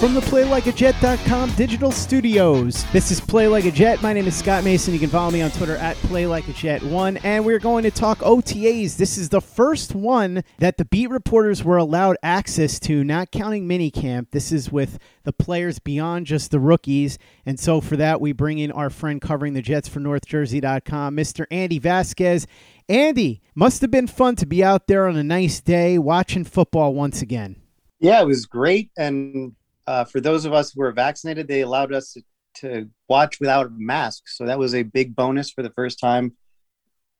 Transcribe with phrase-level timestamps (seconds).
[0.00, 4.02] From the PlayLikeAJet.com digital studios, this is Play Like a Jet.
[4.02, 4.92] My name is Scott Mason.
[4.92, 7.20] You can follow me on Twitter at PlayLikeAJet1.
[7.24, 8.98] And we're going to talk OTAs.
[8.98, 13.66] This is the first one that the beat reporters were allowed access to, not counting
[13.66, 14.32] minicamp.
[14.32, 17.18] This is with the players beyond just the rookies.
[17.46, 21.46] And so for that, we bring in our friend covering the Jets for NorthJersey.com, Mr.
[21.50, 22.46] Andy Vasquez.
[22.86, 26.92] Andy, must have been fun to be out there on a nice day watching football
[26.92, 27.56] once again.
[27.98, 28.90] Yeah, it was great.
[28.98, 29.55] And
[29.86, 32.22] uh, for those of us who were vaccinated, they allowed us to,
[32.54, 34.36] to watch without masks.
[34.36, 36.36] So that was a big bonus for the first time.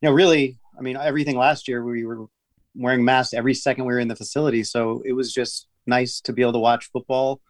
[0.00, 2.26] You know, really, I mean, everything last year we were
[2.74, 4.64] wearing masks every second we were in the facility.
[4.64, 7.40] So it was just nice to be able to watch football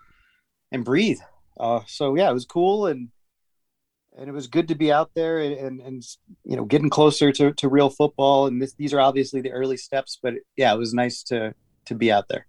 [0.71, 1.19] and breathe.
[1.59, 3.09] Uh, so yeah, it was cool and
[4.19, 6.03] and it was good to be out there and and, and
[6.45, 8.47] you know getting closer to, to real football.
[8.47, 11.55] And this, these are obviously the early steps, but yeah, it was nice to
[11.87, 12.47] to be out there.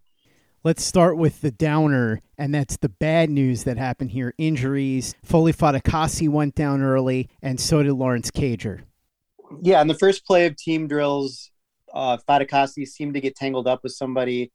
[0.63, 4.33] Let's start with the downer, and that's the bad news that happened here.
[4.37, 5.15] Injuries.
[5.23, 8.81] Foley Fatukasi went down early, and so did Lawrence Cager.
[9.61, 11.51] Yeah, in the first play of team drills,
[11.93, 14.51] uh, Fatukasi seemed to get tangled up with somebody.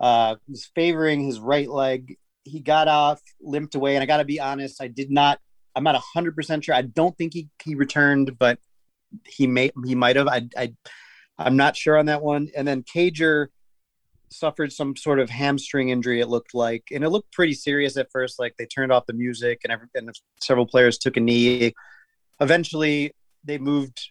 [0.00, 2.16] Uh, was favoring his right leg.
[2.44, 5.40] He got off, limped away, and I got to be honest, I did not.
[5.74, 6.74] I'm not hundred percent sure.
[6.76, 8.60] I don't think he, he returned, but
[9.26, 10.28] he may he might have.
[10.28, 10.72] I, I
[11.36, 12.48] I'm not sure on that one.
[12.56, 13.48] And then Cager
[14.30, 16.20] suffered some sort of hamstring injury.
[16.20, 18.38] It looked like, and it looked pretty serious at first.
[18.38, 20.10] Like they turned off the music, and, every, and
[20.42, 21.72] several players took a knee.
[22.40, 23.12] Eventually,
[23.44, 24.10] they moved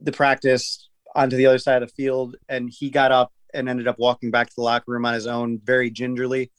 [0.00, 3.88] the practice onto the other side of the field, and he got up and ended
[3.88, 6.50] up walking back to the locker room on his own, very gingerly.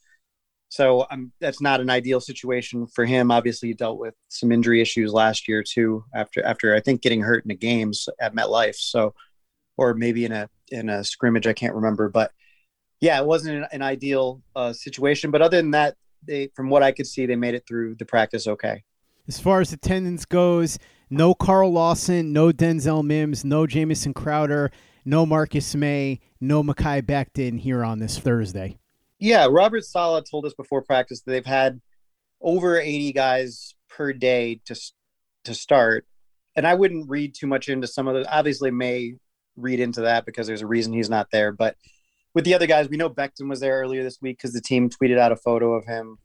[0.68, 3.30] So um, that's not an ideal situation for him.
[3.30, 6.04] Obviously, he dealt with some injury issues last year too.
[6.14, 9.14] After after I think getting hurt in the games at MetLife, so
[9.76, 12.08] or maybe in a in a scrimmage, I can't remember.
[12.08, 12.32] But
[13.04, 15.30] yeah, it wasn't an, an ideal uh, situation.
[15.30, 15.94] But other than that,
[16.26, 18.82] they from what I could see, they made it through the practice okay.
[19.28, 20.78] As far as attendance goes,
[21.10, 24.70] no Carl Lawson, no Denzel Mims, no Jamison Crowder,
[25.04, 28.78] no Marcus Maye, no Mekhi Becton here on this Thursday.
[29.18, 31.82] Yeah, Robert Saleh told us before practice that they've had
[32.40, 34.74] over 80 guys per day to
[35.44, 36.06] to start,
[36.56, 38.26] and I wouldn't read too much into some of those.
[38.30, 39.16] Obviously, Maye
[39.56, 41.52] read into that because there's a reason he's not there.
[41.52, 41.76] But
[42.34, 44.90] with the other guys, we know Becton was there earlier this week because the team
[44.90, 46.18] tweeted out a photo of him.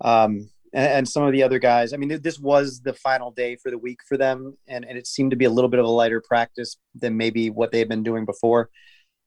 [0.00, 1.92] Um, and, and, some of the other guys.
[1.92, 5.06] I mean, this was the final day for the week for them, and, and it
[5.06, 7.88] seemed to be a little bit of a lighter practice than maybe what they had
[7.88, 8.70] been doing before.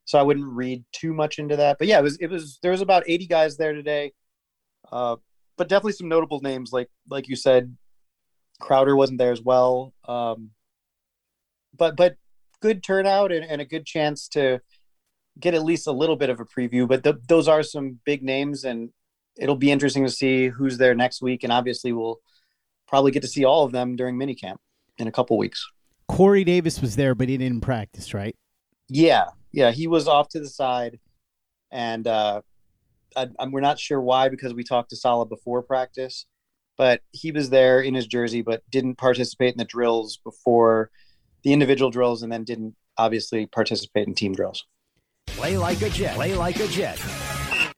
[0.04, 1.78] So I wouldn't read too much into that.
[1.78, 4.14] But yeah, it was it was there was about 80 guys there today.
[4.92, 5.18] Uh,
[5.58, 7.76] but definitely some notable names like like you said,
[8.62, 9.94] Crowder wasn't there as well.
[10.08, 10.52] Um,
[11.76, 12.16] but but
[12.62, 14.60] good turnout and, and, a good chance to
[15.40, 16.88] get at least a little bit of a preview.
[16.88, 18.90] But th- those are some big names, and
[19.38, 21.44] it'll be interesting to see who's there next week.
[21.44, 22.20] And obviously, we'll
[22.88, 24.58] probably get to see all of them during minicamp
[24.98, 25.66] in a couple weeks.
[26.08, 28.36] Corey Davis was there, but he didn't practice, right?
[28.90, 31.00] Yeah, yeah, he was off to the side,
[31.72, 32.42] and uh,
[33.16, 36.26] I, we're not sure why because we talked to Saleh before practice,
[36.78, 40.92] but he was there in his jersey, but didn't participate in the drills before
[41.44, 44.66] the individual drills, and then didn't obviously participate in team drills.
[45.28, 46.16] Play like a jet.
[46.16, 47.02] Play like a jet.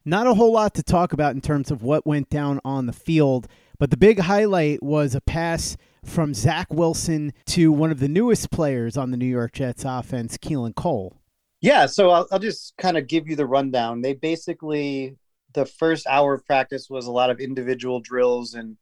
[0.05, 2.93] Not a whole lot to talk about in terms of what went down on the
[2.93, 3.47] field,
[3.77, 8.49] but the big highlight was a pass from Zach Wilson to one of the newest
[8.51, 11.17] players on the New York Jets offense, Keelan Cole.
[11.61, 14.01] Yeah, so I'll, I'll just kind of give you the rundown.
[14.01, 15.17] They basically,
[15.53, 18.53] the first hour of practice was a lot of individual drills.
[18.53, 18.77] And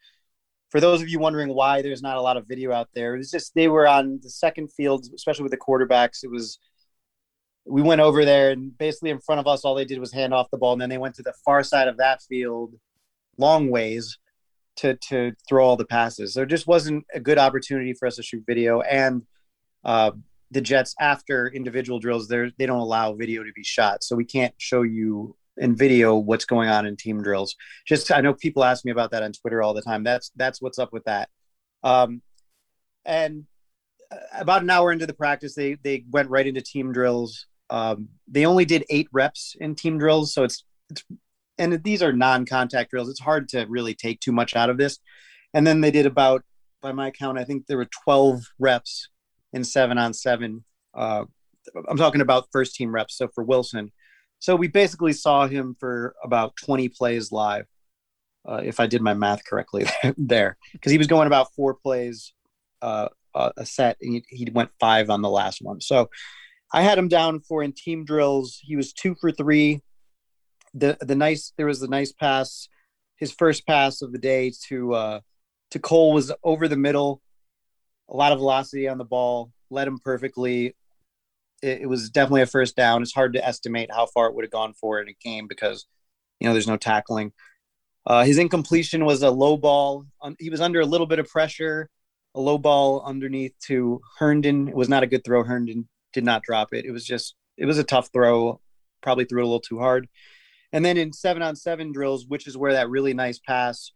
[0.69, 3.18] for those of you wondering why there's not a lot of video out there, it
[3.18, 6.24] was just they were on the second field, especially with the quarterbacks.
[6.24, 6.60] It was,
[7.68, 10.34] we went over there and basically in front of us, all they did was hand
[10.34, 10.74] off the ball.
[10.74, 12.74] And then they went to the far side of that field,
[13.38, 14.18] long ways,
[14.78, 16.34] to to throw all the passes.
[16.34, 19.24] There just wasn't a good opportunity for us to shoot video, and
[19.84, 20.12] uh,
[20.52, 24.25] the Jets after individual drills, they they don't allow video to be shot, so we
[24.25, 27.56] can't show you in video what's going on in team drills.
[27.86, 30.04] Just I know people ask me about that on Twitter all the time.
[30.04, 31.30] That's that's what's up with that.
[31.84, 32.22] Um,
[33.06, 33.46] and
[34.12, 37.48] uh, about an hour into the practice, they they went right into team drills.
[37.69, 41.04] Um, they only did eight reps in team drills, so it's it's
[41.58, 43.10] and these are non-contact drills.
[43.10, 45.00] It's hard to really take too much out of this.
[45.54, 46.44] And then they did about,
[46.81, 49.10] by my count, I think there were 12 reps
[49.54, 50.64] in seven on seven.
[50.94, 51.25] Uh,
[51.90, 53.18] I'm talking about first team reps.
[53.18, 53.92] So for Wilson,
[54.40, 57.66] so we basically saw him for about 20 plays live,
[58.48, 59.88] uh, if I did my math correctly
[60.18, 62.34] there, because he was going about four plays
[62.81, 65.81] uh, a set, and he, he went five on the last one.
[65.81, 66.10] So
[66.74, 68.60] I had him down for in team drills.
[68.62, 69.81] He was two for three
[70.78, 72.69] the the nice there was the nice pass,
[73.18, 75.19] his first pass of the day to uh,
[75.72, 77.22] to Cole was over the middle,
[78.10, 80.75] a lot of velocity on the ball, led him perfectly.
[81.62, 83.02] It, it was definitely a first down.
[83.02, 85.86] It's hard to estimate how far it would have gone for in a game because
[86.40, 87.34] you know there's no tackling.
[88.06, 90.06] Uh, his incompletion was a low ball.
[90.40, 91.90] He was under a little bit of pressure.
[92.36, 94.68] A low ball underneath to Herndon.
[94.68, 95.44] It was not a good throw.
[95.44, 96.86] Herndon did not drop it.
[96.86, 98.59] It was just it was a tough throw.
[99.01, 100.07] Probably threw it a little too hard.
[100.74, 103.92] And then in seven on seven drills, which is where that really nice pass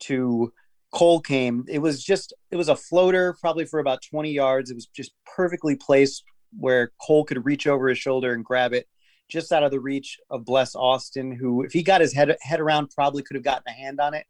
[0.00, 0.52] to
[0.92, 4.70] Cole came, it was just it was a floater, probably for about 20 yards.
[4.70, 6.24] It was just perfectly placed
[6.58, 8.86] where Cole could reach over his shoulder and grab it
[9.32, 12.60] just out of the reach of Bless Austin, who if he got his head head
[12.60, 14.26] around, probably could have gotten a hand on it.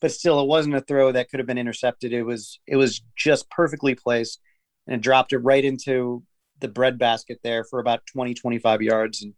[0.00, 2.12] But still, it wasn't a throw that could have been intercepted.
[2.12, 4.40] It was it was just perfectly placed
[4.86, 6.22] and dropped it right into
[6.64, 9.22] the bread basket there for about 20, 25 yards.
[9.22, 9.34] And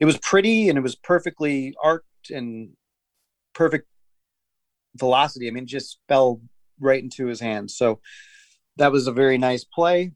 [0.00, 2.70] it was pretty and it was perfectly arced and
[3.54, 3.86] perfect
[4.96, 5.46] velocity.
[5.46, 6.40] I mean, just fell
[6.80, 7.76] right into his hands.
[7.76, 8.00] So
[8.76, 10.12] that was a very nice play.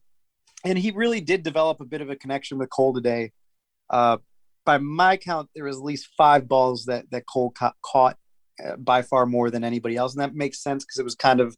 [0.64, 3.30] And he really did develop a bit of a connection with Cole today.
[3.88, 4.18] Uh,
[4.64, 8.16] by my count, there was at least five balls that that Cole ca- caught
[8.64, 11.40] uh, by far more than anybody else, and that makes sense because it was kind
[11.40, 11.56] of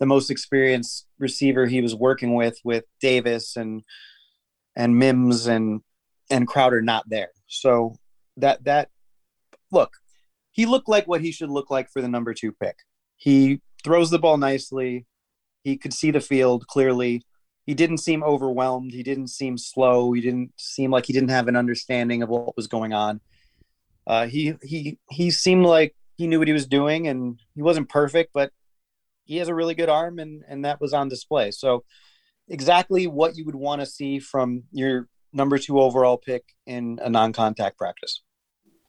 [0.00, 3.82] the most experienced receiver he was working with, with Davis and
[4.78, 5.82] and Mims and
[6.30, 7.32] and Crowder not there.
[7.48, 7.96] So
[8.38, 8.88] that that
[9.70, 9.90] look,
[10.52, 12.76] he looked like what he should look like for the number two pick.
[13.16, 15.04] He throws the ball nicely.
[15.64, 17.24] He could see the field clearly.
[17.66, 18.92] He didn't seem overwhelmed.
[18.92, 20.12] He didn't seem slow.
[20.12, 23.20] He didn't seem like he didn't have an understanding of what was going on.
[24.06, 27.88] Uh, he he he seemed like he knew what he was doing, and he wasn't
[27.88, 28.52] perfect, but
[29.24, 31.50] he has a really good arm, and and that was on display.
[31.50, 31.84] So
[32.48, 37.10] exactly what you would want to see from your number two overall pick in a
[37.10, 38.22] non contact practice.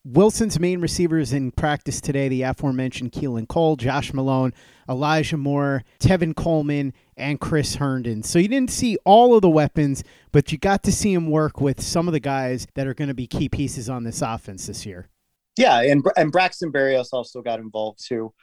[0.05, 4.53] Wilson's main receivers in practice today, the aforementioned Keelan Cole, Josh Malone,
[4.87, 8.23] Elijah Moore, Tevin Coleman, and Chris Herndon.
[8.23, 11.59] So you didn't see all of the weapons, but you got to see him work
[11.59, 14.67] with some of the guys that are going to be key pieces on this offense
[14.67, 15.09] this year.
[15.57, 18.33] Yeah, and and Braxton Berrios also got involved too.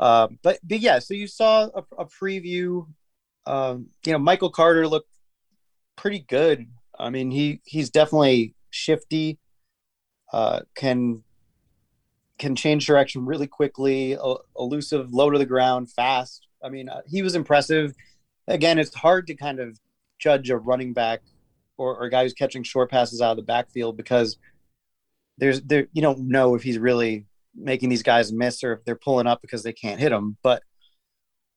[0.00, 2.86] Uh, but but yeah, so you saw a, a preview.
[3.46, 5.10] Um, you know, Michael Carter looked
[5.96, 6.66] pretty good
[7.02, 9.38] I mean, he he's definitely shifty.
[10.32, 11.22] Uh, can
[12.38, 16.46] can change direction really quickly, uh, elusive, low to the ground, fast.
[16.62, 17.94] I mean, uh, he was impressive.
[18.48, 19.78] Again, it's hard to kind of
[20.18, 21.22] judge a running back
[21.76, 24.38] or, or a guy who's catching short passes out of the backfield because
[25.38, 28.96] there's there you don't know if he's really making these guys miss or if they're
[28.96, 30.36] pulling up because they can't hit him.
[30.42, 30.62] But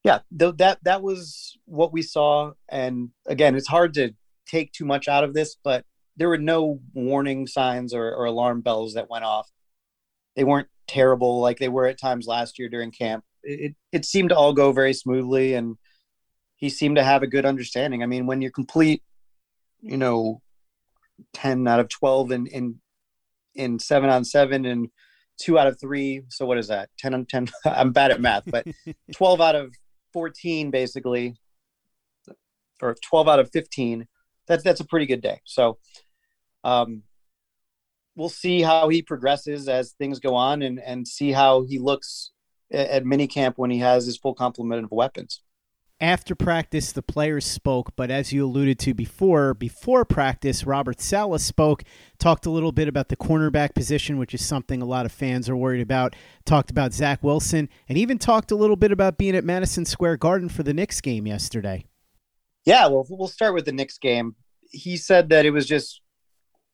[0.05, 2.51] yeah, th- that that was what we saw.
[2.69, 4.11] And again, it's hard to
[4.47, 5.83] take too much out of this, but
[6.15, 9.49] there were no warning signs or, or alarm bells that went off.
[10.35, 13.23] They weren't terrible like they were at times last year during camp.
[13.41, 15.75] It, it seemed to all go very smoothly, and
[16.55, 18.03] he seemed to have a good understanding.
[18.03, 19.01] I mean, when you complete,
[19.81, 20.39] you know,
[21.33, 22.79] ten out of twelve in in
[23.55, 24.89] in seven on seven and
[25.41, 26.21] two out of three.
[26.29, 26.89] So what is that?
[26.99, 27.47] Ten on ten.
[27.65, 28.67] I'm bad at math, but
[29.15, 29.73] twelve out of
[30.15, 31.35] fourteen, basically,
[32.81, 34.07] or twelve out of fifteen
[34.47, 35.41] that's that's a pretty good day.
[35.43, 35.77] So
[36.63, 37.03] um,
[38.15, 42.31] we'll see how he progresses as things go on and and see how he looks
[42.71, 45.41] at, at minicamp when he has his full complement of weapons.
[46.01, 51.39] After practice, the players spoke, but as you alluded to before, before practice, Robert Saleh
[51.39, 51.83] spoke,
[52.19, 55.47] talked a little bit about the cornerback position, which is something a lot of fans
[55.47, 56.13] are worried about,
[56.45, 60.17] talked about Zach Wilson, and even talked a little bit about being at Madison Square
[60.17, 61.85] Garden for the Knicks game yesterday.
[62.65, 64.35] Yeah, well, we'll start with the Knicks game.
[64.71, 66.01] He said that it was just,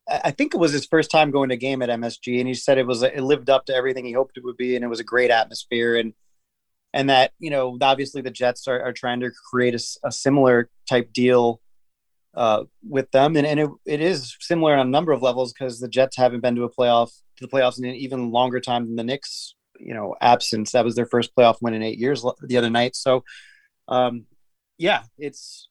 [0.09, 2.79] I think it was his first time going to game at MSG, and he said
[2.79, 4.99] it was it lived up to everything he hoped it would be, and it was
[4.99, 5.95] a great atmosphere.
[5.95, 6.13] And
[6.93, 10.69] and that you know obviously the Jets are, are trying to create a, a similar
[10.89, 11.61] type deal
[12.35, 15.79] uh, with them, and, and it, it is similar on a number of levels because
[15.79, 18.85] the Jets haven't been to a playoff to the playoffs in an even longer time
[18.85, 19.55] than the Knicks.
[19.79, 22.95] You know, absence that was their first playoff win in eight years the other night.
[22.95, 23.23] So,
[23.87, 24.25] um,
[24.77, 25.69] yeah, it's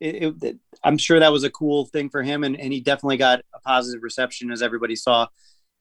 [0.00, 3.18] it, it, I'm sure that was a cool thing for him, and, and he definitely
[3.18, 5.28] got a positive reception as everybody saw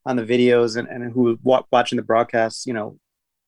[0.06, 2.66] on the videos and, and who was watching the broadcasts.
[2.66, 3.00] You know,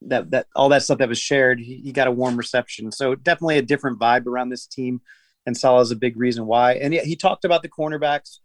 [0.01, 2.91] that that all that stuff that was shared, he, he, got a warm reception.
[2.91, 5.01] So definitely a different vibe around this team,
[5.45, 6.73] and Saleh is a big reason why.
[6.73, 8.39] And he, he talked about the cornerbacks,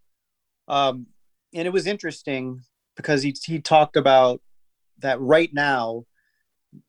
[0.67, 1.07] um,
[1.53, 2.61] and it was interesting
[2.95, 4.41] because he he talked about
[4.99, 6.05] that right now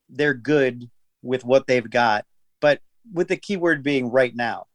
[0.09, 0.91] they're good
[1.23, 2.25] with what they've got,
[2.61, 2.81] but
[3.13, 4.67] with the keyword being right now,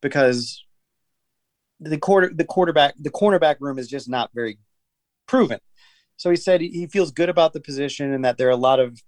[0.00, 0.64] because
[1.80, 4.58] the quarter the quarterback the cornerback room is just not very
[5.26, 5.60] proven.
[6.16, 8.80] So he said he feels good about the position and that there are a lot
[8.80, 9.00] of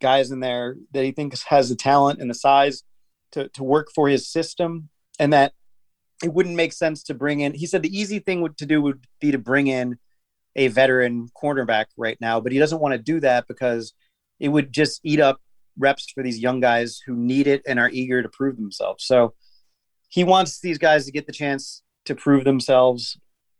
[0.00, 2.82] guys in there that he thinks has the talent and the size
[3.32, 4.88] to, to work for his system
[5.18, 5.52] and that
[6.22, 8.82] it wouldn't make sense to bring in he said the easy thing would, to do
[8.82, 9.98] would be to bring in
[10.56, 13.94] a veteran cornerback right now but he doesn't want to do that because
[14.40, 15.40] it would just eat up
[15.78, 19.04] reps for these young guys who need it and are eager to prove themselves.
[19.04, 19.34] So
[20.08, 23.18] he wants these guys to get the chance to prove themselves.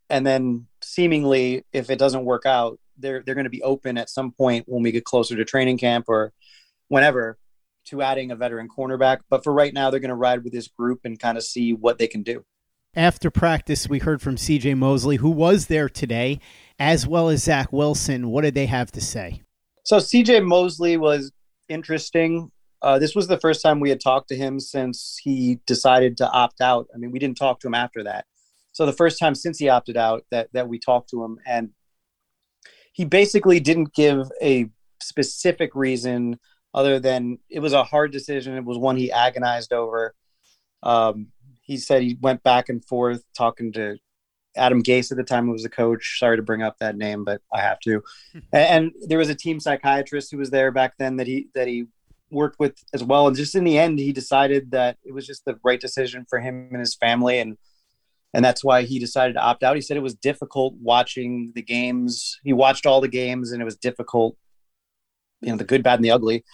[0.08, 4.10] And then seemingly if it doesn't work out they're they're going to be open at
[4.10, 6.32] some point when we get closer to training camp or
[6.88, 7.38] whenever
[7.86, 9.20] to adding a veteran cornerback.
[9.28, 11.72] But for right now, they're going to ride with this group and kind of see
[11.72, 12.44] what they can do.
[12.94, 16.40] After practice, we heard from CJ Mosley, who was there today,
[16.78, 18.30] as well as Zach Wilson.
[18.30, 19.42] What did they have to say?
[19.84, 21.32] So CJ Mosley was
[21.68, 22.50] interesting.
[22.82, 26.28] Uh, this was the first time we had talked to him since he decided to
[26.30, 26.88] opt out.
[26.94, 28.24] I mean, we didn't talk to him after that.
[28.72, 31.70] So the first time since he opted out that that we talked to him, and
[32.92, 34.68] he basically didn't give a
[35.00, 36.38] specific reason
[36.74, 38.56] other than it was a hard decision.
[38.56, 40.14] It was one he agonized over.
[40.82, 41.28] Um,
[41.62, 43.96] he said he went back and forth talking to
[44.56, 46.18] Adam Gase at the time who was the coach.
[46.18, 48.02] Sorry to bring up that name, but I have to.
[48.52, 51.86] and there was a team psychiatrist who was there back then that he that he
[52.30, 53.26] worked with as well.
[53.26, 56.40] And just in the end, he decided that it was just the right decision for
[56.40, 57.38] him and his family.
[57.40, 57.56] And
[58.32, 59.76] and that's why he decided to opt out.
[59.76, 62.38] He said it was difficult watching the games.
[62.44, 64.36] He watched all the games, and it was difficult,
[65.40, 66.44] you know, the good, bad, and the ugly,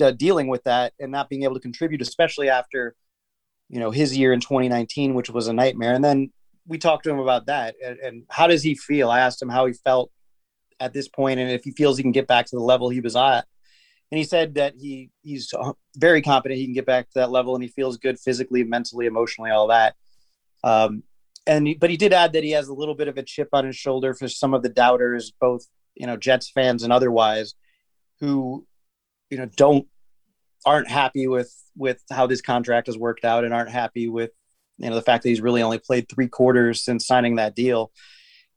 [0.00, 2.94] uh, dealing with that and not being able to contribute, especially after,
[3.68, 5.94] you know, his year in 2019, which was a nightmare.
[5.94, 6.32] And then
[6.66, 9.10] we talked to him about that and, and how does he feel?
[9.10, 10.10] I asked him how he felt
[10.78, 13.00] at this point and if he feels he can get back to the level he
[13.00, 13.44] was at.
[14.10, 17.30] And he said that he he's uh, very confident he can get back to that
[17.30, 19.94] level and he feels good physically, mentally, emotionally, all that.
[20.64, 21.04] Um,
[21.46, 23.64] and but he did add that he has a little bit of a chip on
[23.64, 27.54] his shoulder for some of the doubters, both you know Jets fans and otherwise,
[28.20, 28.66] who
[29.30, 29.86] you know don't
[30.66, 34.30] aren't happy with with how this contract has worked out and aren't happy with
[34.78, 37.90] you know the fact that he's really only played three quarters since signing that deal.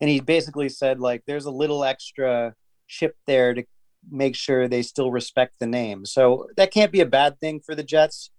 [0.02, 2.54] And he basically said like there's a little extra
[2.88, 3.64] chip there to
[4.12, 6.06] make sure they still respect the name.
[6.06, 8.30] So that can't be a bad thing for the Jets.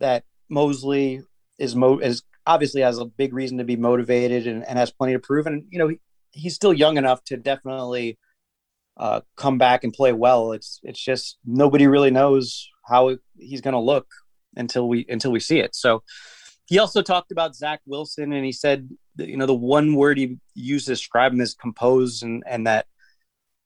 [0.00, 1.22] That Mosley
[1.58, 5.12] is mo is obviously has a big reason to be motivated and, and has plenty
[5.14, 5.46] to prove.
[5.46, 6.00] And you know, he,
[6.32, 8.18] he's still young enough to definitely
[8.96, 10.52] uh, come back and play well.
[10.52, 14.06] It's it's just nobody really knows how he's going to look
[14.56, 15.74] until we until we see it.
[15.74, 16.02] So
[16.66, 20.18] he also talked about Zach Wilson, and he said, that, you know, the one word
[20.18, 22.86] he used to describe him is composed, and and that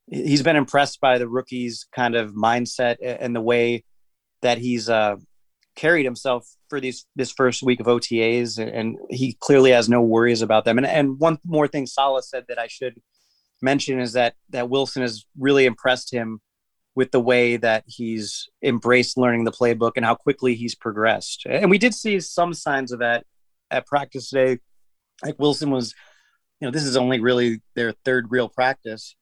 [0.06, 3.84] he's been impressed by the rookie's kind of mindset and the way
[4.42, 5.16] that he's uh,
[5.80, 10.02] carried himself for these this first week of OTAs, and, and he clearly has no
[10.02, 10.76] worries about them.
[10.76, 13.00] And and one more thing Saleh said that I should
[13.62, 16.40] mention is that that Wilson has really impressed him
[16.94, 21.46] with the way that he's embraced learning the playbook and how quickly he's progressed.
[21.46, 23.24] And we did see some signs of that
[23.70, 24.58] at practice today.
[25.24, 25.94] Like Wilson was,
[26.60, 29.14] you know, this is only really their third real practice,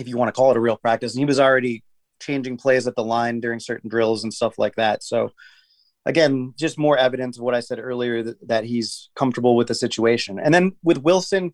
[0.00, 1.12] if you want to call it a real practice.
[1.12, 1.84] And he was already
[2.20, 5.04] changing plays at the line during certain drills and stuff like that.
[5.04, 5.32] So
[6.06, 9.74] again, just more evidence of what I said earlier that, that he's comfortable with the
[9.74, 10.38] situation.
[10.38, 11.52] And then with Wilson,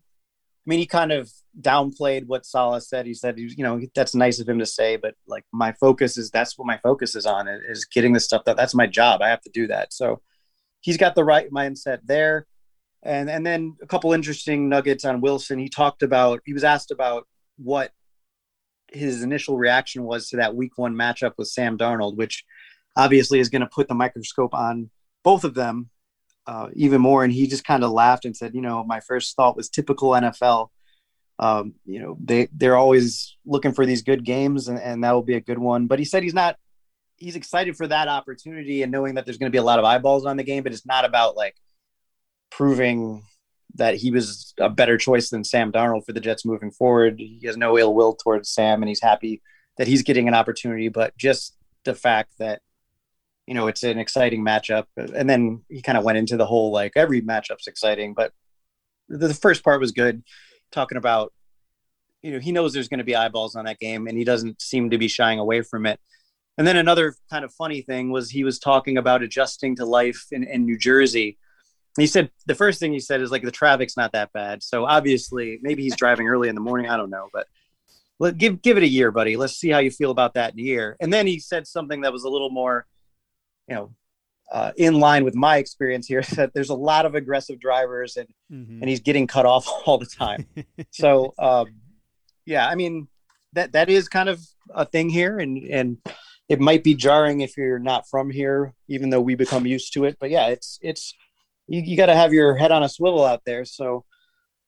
[0.65, 1.29] I mean, he kind of
[1.59, 3.05] downplayed what Saleh said.
[3.05, 6.29] He said, you know, that's nice of him to say, but like my focus is
[6.29, 9.21] that's what my focus is on is getting the stuff that that's my job.
[9.21, 9.91] I have to do that.
[9.91, 10.21] So
[10.79, 12.47] he's got the right mindset there.
[13.01, 15.59] And and then a couple interesting nuggets on Wilson.
[15.59, 17.91] He talked about he was asked about what
[18.93, 22.45] his initial reaction was to that week one matchup with Sam Darnold, which
[22.95, 24.89] obviously is going to put the microscope on
[25.23, 25.89] both of them
[26.45, 27.23] uh, even more.
[27.23, 30.09] And he just kind of laughed and said, you know, my first thought was typical
[30.09, 30.69] NFL.
[31.39, 35.23] Um, you know, they they're always looking for these good games, and, and that will
[35.23, 35.87] be a good one.
[35.87, 36.57] But he said he's not
[37.17, 39.85] he's excited for that opportunity and knowing that there's going to be a lot of
[39.85, 41.55] eyeballs on the game, but it's not about like
[42.51, 43.23] proving
[43.75, 47.15] that he was a better choice than Sam Darnold for the Jets moving forward.
[47.17, 49.41] He has no ill will towards Sam and he's happy
[49.77, 52.61] that he's getting an opportunity, but just the fact that
[53.47, 54.85] you know it's an exciting matchup.
[54.97, 58.31] And then he kind of went into the whole like every matchup's exciting but
[59.09, 60.23] the first part was good
[60.71, 61.33] talking about
[62.21, 64.61] you know he knows there's going to be eyeballs on that game and he doesn't
[64.61, 65.99] seem to be shying away from it.
[66.57, 70.27] And then another kind of funny thing was he was talking about adjusting to life
[70.31, 71.39] in, in new jersey.
[71.97, 74.63] He said the first thing he said is like the traffic's not that bad.
[74.63, 77.47] So obviously maybe he's driving early in the morning i don't know but
[78.19, 79.35] let give give it a year buddy.
[79.35, 80.95] Let's see how you feel about that in a year.
[81.01, 82.85] And then he said something that was a little more
[83.67, 83.95] you know
[84.51, 88.27] uh, in line with my experience here that there's a lot of aggressive drivers and
[88.51, 88.81] mm-hmm.
[88.81, 90.45] and he's getting cut off all the time.
[90.91, 91.67] so um,
[92.45, 93.07] yeah, I mean
[93.53, 94.41] that that is kind of
[94.73, 95.97] a thing here, and and
[96.49, 100.05] it might be jarring if you're not from here, even though we become used to
[100.05, 100.17] it.
[100.19, 101.13] But yeah, it's it's
[101.67, 103.65] you, you got to have your head on a swivel out there.
[103.65, 104.05] So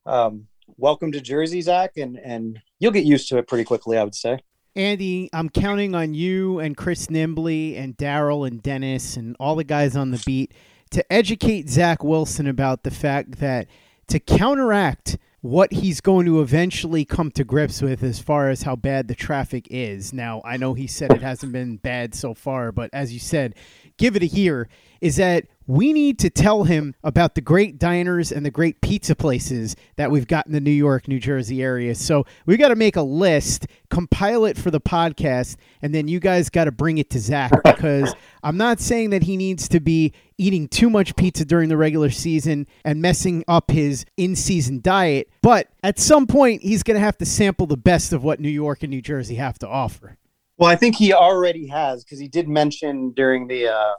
[0.06, 0.48] um,
[0.78, 4.16] welcome to Jersey, Zach, and and you'll get used to it pretty quickly, I would
[4.16, 4.40] say.
[4.76, 9.64] Andy, I'm counting on you and Chris Nimbley and Daryl and Dennis and all the
[9.64, 10.54] guys on the beat
[10.90, 13.68] to educate Zach Wilson about the fact that
[14.08, 18.76] to counteract what he's going to eventually come to grips with as far as how
[18.76, 20.12] bad the traffic is.
[20.12, 23.56] Now, I know he said it hasn't been bad so far, but as you said,
[23.98, 24.68] give it a year.
[25.00, 29.16] Is that we need to tell him about the great diners and the great pizza
[29.16, 31.96] places that we've got in the New York, New Jersey area.
[31.96, 36.20] So we've got to make a list, compile it for the podcast, and then you
[36.20, 39.80] guys got to bring it to Zach because I'm not saying that he needs to
[39.80, 44.82] be eating too much pizza during the regular season and messing up his in season
[44.82, 48.40] diet, but at some point he's going to have to sample the best of what
[48.40, 50.18] New York and New Jersey have to offer.
[50.58, 53.94] Well, I think he already has because he did mention during the uh,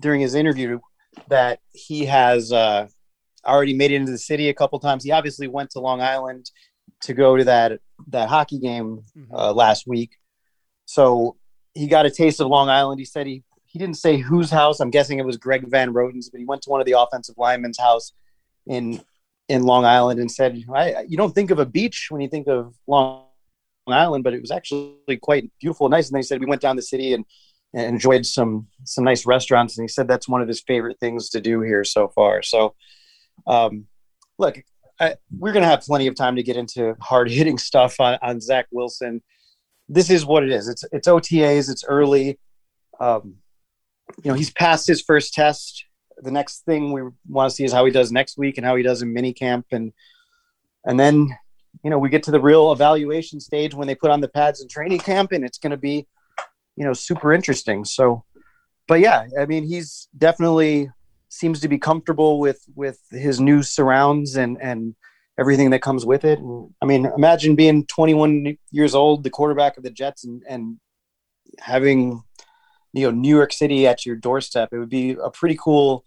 [0.00, 0.80] during his interview
[1.28, 2.88] that he has uh,
[3.44, 5.04] already made it into the city a couple times.
[5.04, 6.50] He obviously went to Long Island
[7.02, 9.34] to go to that that hockey game mm-hmm.
[9.34, 10.16] uh, last week,
[10.86, 11.36] so
[11.74, 12.98] he got a taste of Long Island.
[12.98, 14.80] He said he he didn't say whose house.
[14.80, 17.36] I'm guessing it was Greg Van Roten's, but he went to one of the offensive
[17.38, 18.12] linemen's house
[18.66, 19.00] in
[19.48, 22.74] in Long Island and said, "You don't think of a beach when you think of
[22.86, 23.24] Long
[23.86, 26.62] Island, but it was actually quite beautiful and nice." And then he said we went
[26.62, 27.24] down the city and
[27.72, 29.78] enjoyed some some nice restaurants.
[29.78, 32.42] And he said that's one of his favorite things to do here so far.
[32.42, 32.74] So
[33.46, 33.86] um,
[34.38, 34.62] look
[35.00, 38.18] I, we're going to have plenty of time to get into hard hitting stuff on,
[38.22, 39.22] on zach wilson.
[39.88, 40.68] This is what it is.
[40.68, 42.38] It's it's otas it's early.
[43.00, 43.36] Um,
[44.22, 45.86] you know he's passed his first test.
[46.18, 48.76] The next thing we want to see is how he does next week and how
[48.76, 49.92] he does in mini camp and
[50.84, 51.28] and then
[51.82, 54.60] you know we get to the real evaluation stage when they put on the pads
[54.60, 56.06] in training camp and it's going to be
[56.80, 57.84] you know super interesting.
[57.84, 58.24] So,
[58.88, 60.90] but yeah, I mean, he's definitely
[61.28, 64.94] seems to be comfortable with with his new surrounds and and
[65.38, 66.38] everything that comes with it.
[66.38, 70.78] And, I mean, imagine being 21 years old, the quarterback of the Jets, and and
[71.58, 72.22] having
[72.94, 74.70] you know New York City at your doorstep.
[74.72, 76.06] It would be a pretty cool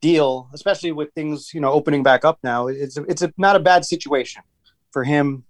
[0.00, 2.68] deal, especially with things you know opening back up now.
[2.68, 4.44] It's it's a, not a bad situation
[4.92, 5.44] for him,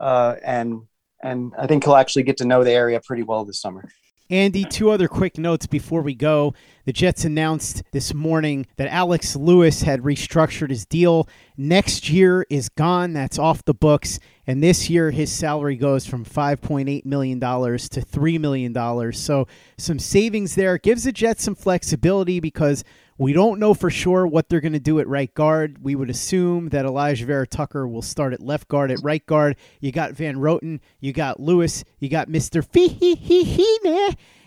[0.00, 0.82] uh, and
[1.26, 3.88] and I think he'll actually get to know the area pretty well this summer.
[4.28, 6.52] Andy, two other quick notes before we go.
[6.84, 11.28] The Jets announced this morning that Alex Lewis had restructured his deal.
[11.56, 14.18] Next year is gone, that's off the books.
[14.46, 19.12] And this year, his salary goes from $5.8 million to $3 million.
[19.12, 20.78] So, some savings there.
[20.78, 22.84] gives the Jets some flexibility because
[23.18, 25.82] we don't know for sure what they're going to do at right guard.
[25.82, 28.90] We would assume that Alijah Vera-Tucker will start at left guard.
[28.90, 33.96] At right guard, you got Van Roten, you got Lewis, you got Mister Fee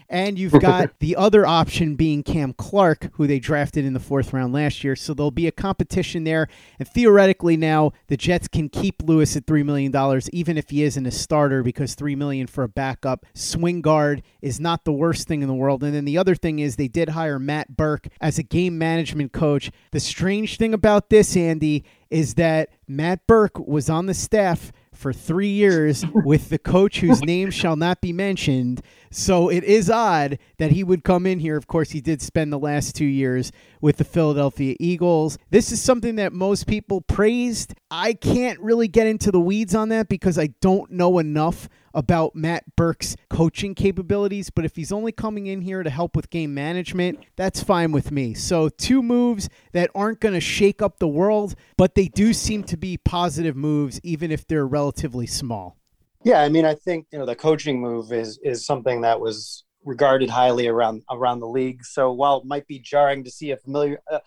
[0.09, 4.33] and you've got the other option being Cam Clark, who they drafted in the fourth
[4.33, 4.95] round last year.
[4.95, 6.47] So there'll be a competition there.
[6.79, 9.93] And theoretically, now the Jets can keep Lewis at $3 million,
[10.33, 14.59] even if he isn't a starter, because 3 million for a backup swing guard is
[14.59, 15.83] not the worst thing in the world.
[15.83, 19.31] And then the other thing is they did hire Matt Burke as a game management
[19.31, 19.71] coach.
[19.91, 25.13] The strange thing about this, Andy, is that Matt Burke was on the staff for
[25.13, 28.81] three years with the coach whose name shall not be mentioned.
[29.11, 31.57] So it is odd that he would come in here.
[31.57, 35.37] Of course, he did spend the last two years with the Philadelphia Eagles.
[35.49, 37.73] This is something that most people praised.
[37.89, 42.35] I can't really get into the weeds on that because I don't know enough about
[42.35, 46.53] Matt Burke's coaching capabilities, but if he's only coming in here to help with game
[46.53, 48.35] management, that's fine with me.
[48.35, 52.63] So, two moves that aren't going to shake up the world, but they do seem
[52.65, 55.78] to be positive moves, even if they're relatively small.
[56.23, 59.63] Yeah, I mean, I think you know the coaching move is is something that was
[59.85, 61.85] regarded highly around around the league.
[61.85, 64.19] So while it might be jarring to see a familiar uh,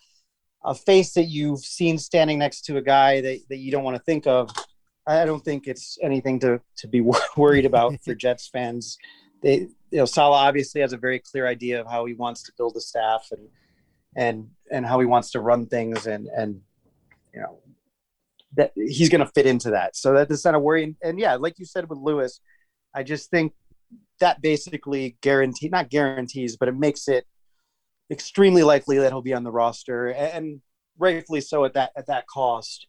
[0.65, 3.97] a face that you've seen standing next to a guy that, that you don't want
[3.97, 4.49] to think of,
[5.07, 7.03] I don't think it's anything to to be
[7.37, 8.97] worried about for Jets fans.
[9.43, 12.53] They you know Saleh obviously has a very clear idea of how he wants to
[12.57, 13.49] build a staff and
[14.17, 16.61] and and how he wants to run things and and
[17.35, 17.59] you know
[18.57, 19.97] that he's going to fit into that.
[19.97, 20.85] So that's not a worry.
[20.85, 22.41] And, and yeah, like you said with Lewis,
[22.95, 23.53] I just think
[24.21, 27.27] that basically guarantee not guarantees, but it makes it
[28.11, 30.61] extremely likely that he'll be on the roster, and
[30.99, 32.87] rightfully so at that at that cost,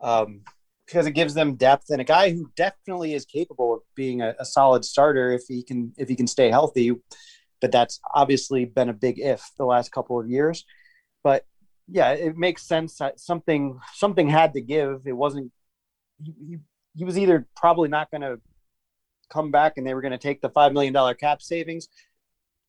[0.00, 0.42] um,
[0.86, 4.34] because it gives them depth and a guy who definitely is capable of being a,
[4.38, 6.92] a solid starter if he can if he can stay healthy.
[7.60, 10.64] But that's obviously been a big if the last couple of years.
[11.22, 11.44] But
[11.90, 15.02] yeah, it makes sense that something something had to give.
[15.06, 15.52] It wasn't
[16.22, 16.56] he, he,
[16.94, 18.40] he was either probably not going to
[19.30, 21.88] come back and they were going to take the five million dollar cap savings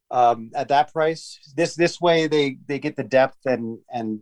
[0.10, 1.40] um, at that price.
[1.56, 4.22] This this way they they get the depth and and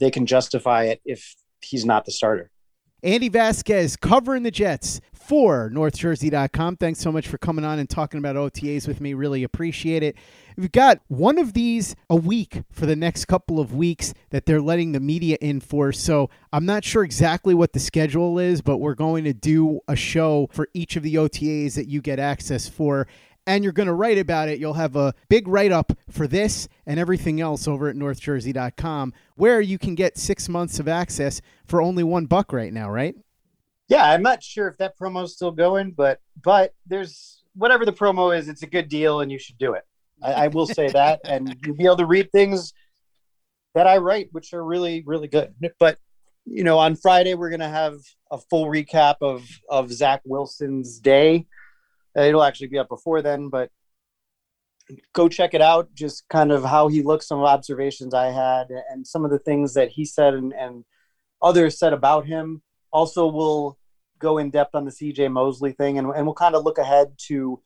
[0.00, 2.51] they can justify it if he's not the starter.
[3.04, 6.76] Andy Vasquez covering the Jets for NorthJersey.com.
[6.76, 9.14] Thanks so much for coming on and talking about OTAs with me.
[9.14, 10.16] Really appreciate it.
[10.56, 14.60] We've got one of these a week for the next couple of weeks that they're
[14.60, 15.90] letting the media in for.
[15.90, 19.96] So I'm not sure exactly what the schedule is, but we're going to do a
[19.96, 23.08] show for each of the OTAs that you get access for
[23.46, 26.68] and you're going to write about it, you'll have a big write up for this
[26.86, 31.82] and everything else over at northjersey.com where you can get six months of access for
[31.82, 33.14] only one buck right now, right?
[33.88, 37.92] Yeah, I'm not sure if that promo is still going, but but there's whatever the
[37.92, 39.82] promo is, it's a good deal and you should do it.
[40.22, 42.72] I, I will say that, and you'll be able to read things
[43.74, 45.54] that I write, which are really really good.
[45.78, 45.98] But
[46.44, 47.96] you know, on Friday we're gonna have
[48.30, 51.46] a full recap of of Zach Wilson's day
[52.16, 53.70] it'll actually be up before then, but
[55.12, 55.92] go check it out.
[55.94, 59.74] Just kind of how he looks, some observations I had, and some of the things
[59.74, 60.84] that he said and, and
[61.40, 62.62] others said about him.
[62.92, 63.78] Also, we'll
[64.18, 67.12] go in depth on the CJ Mosley thing, and, and we'll kind of look ahead
[67.26, 67.60] to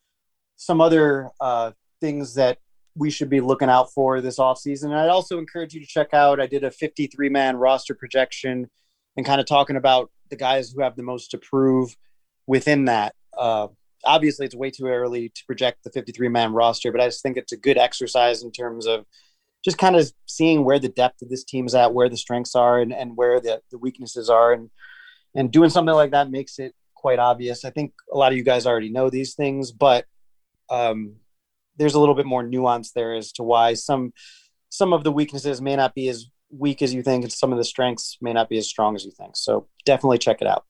[0.55, 2.57] some other uh, things that
[2.95, 4.85] we should be looking out for this offseason.
[4.85, 8.69] And I'd also encourage you to check out, I did a 53 man roster projection
[9.15, 11.95] and kind of talking about the guys who have the most to prove
[12.47, 13.13] within that.
[13.37, 13.67] Uh,
[14.05, 17.37] obviously it's way too early to project the 53 man roster, but I just think
[17.37, 19.05] it's a good exercise in terms of
[19.63, 22.55] just kind of seeing where the depth of this team is at, where the strengths
[22.55, 24.53] are, and, and where the, the weaknesses are.
[24.53, 24.69] And,
[25.35, 27.65] and doing something like that makes it quite obvious.
[27.65, 30.05] I think a lot of you guys already know these things, but
[30.69, 31.15] um,
[31.77, 34.13] there's a little bit more nuance there as to why some
[34.69, 37.57] some of the weaknesses may not be as weak as you think, and some of
[37.57, 39.37] the strengths may not be as strong as you think.
[39.37, 40.65] So definitely check it out.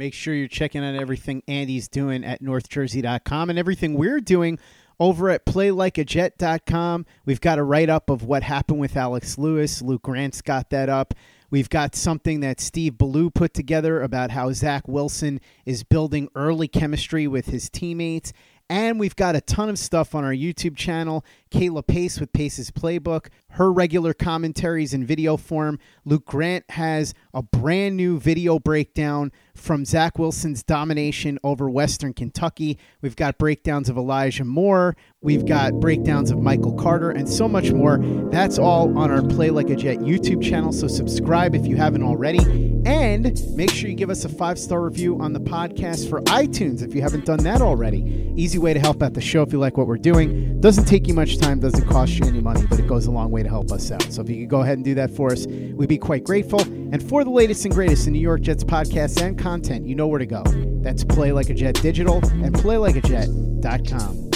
[0.00, 4.58] Make sure you're checking out everything Andy's doing at northjersey.com and everything we're doing
[4.98, 7.04] over at playlikeajet.com.
[7.26, 9.82] We've got a write up of what happened with Alex Lewis.
[9.82, 11.12] Luke Grant's got that up.
[11.50, 16.66] We've got something that Steve Ballou put together about how Zach Wilson is building early
[16.66, 18.32] chemistry with his teammates.
[18.70, 21.24] And we've got a ton of stuff on our YouTube channel.
[21.50, 25.80] Kayla Pace with Pace's Playbook, her regular commentaries in video form.
[26.04, 32.78] Luke Grant has a brand new video breakdown from Zach Wilson's domination over Western Kentucky.
[33.02, 34.96] We've got breakdowns of Elijah Moore.
[35.22, 37.98] We've got breakdowns of Michael Carter and so much more.
[38.30, 40.72] That's all on our Play Like a Jet YouTube channel.
[40.72, 42.38] So subscribe if you haven't already.
[42.86, 46.82] And make sure you give us a five star review on the podcast for iTunes
[46.82, 48.32] if you haven't done that already.
[48.36, 50.58] Easy way to help out the show if you like what we're doing.
[50.60, 53.30] Doesn't take you much time, doesn't cost you any money, but it goes a long
[53.30, 54.02] way to help us out.
[54.04, 56.62] So if you could go ahead and do that for us, we'd be quite grateful.
[56.62, 60.06] And for the latest and greatest in New York Jets podcasts and content, you know
[60.06, 60.44] where to go.
[60.80, 64.29] That's Play Like a Jet Digital and PlayLikeAJet.com.